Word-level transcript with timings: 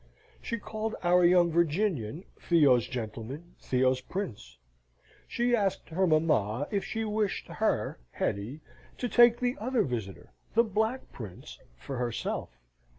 She 0.41 0.57
called 0.57 0.95
our 1.03 1.23
young 1.23 1.51
Virginian 1.51 2.23
Theo's 2.39 2.87
gentleman, 2.87 3.53
Theo's 3.59 4.01
prince. 4.01 4.57
She 5.27 5.55
asked 5.55 5.89
her 5.89 6.07
mamma 6.07 6.67
if 6.71 6.83
she 6.83 7.03
wished 7.05 7.45
her, 7.45 7.99
Hetty, 8.13 8.61
to 8.97 9.07
take 9.07 9.39
the 9.39 9.55
other 9.59 9.83
visitor, 9.83 10.33
the 10.55 10.63
black 10.63 11.11
prince, 11.11 11.59
for 11.77 11.97
herself? 11.97 12.49